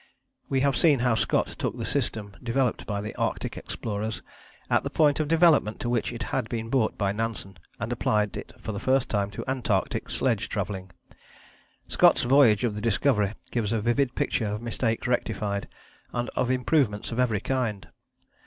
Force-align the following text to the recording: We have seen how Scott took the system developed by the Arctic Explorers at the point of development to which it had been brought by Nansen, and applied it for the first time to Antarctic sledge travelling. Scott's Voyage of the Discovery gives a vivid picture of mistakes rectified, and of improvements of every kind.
We 0.49 0.61
have 0.61 0.75
seen 0.75 0.97
how 1.01 1.13
Scott 1.13 1.45
took 1.45 1.77
the 1.77 1.85
system 1.85 2.35
developed 2.41 2.87
by 2.87 3.01
the 3.01 3.13
Arctic 3.17 3.55
Explorers 3.55 4.23
at 4.67 4.81
the 4.81 4.89
point 4.89 5.19
of 5.19 5.27
development 5.27 5.79
to 5.81 5.89
which 5.91 6.11
it 6.11 6.23
had 6.33 6.49
been 6.49 6.71
brought 6.71 6.97
by 6.97 7.11
Nansen, 7.11 7.59
and 7.79 7.93
applied 7.93 8.35
it 8.35 8.51
for 8.57 8.71
the 8.71 8.79
first 8.79 9.09
time 9.09 9.29
to 9.29 9.47
Antarctic 9.47 10.09
sledge 10.09 10.49
travelling. 10.49 10.89
Scott's 11.87 12.23
Voyage 12.23 12.63
of 12.63 12.73
the 12.73 12.81
Discovery 12.81 13.33
gives 13.51 13.71
a 13.71 13.79
vivid 13.79 14.15
picture 14.15 14.47
of 14.47 14.59
mistakes 14.59 15.05
rectified, 15.05 15.67
and 16.11 16.29
of 16.29 16.49
improvements 16.49 17.11
of 17.11 17.19
every 17.19 17.39
kind. 17.39 17.87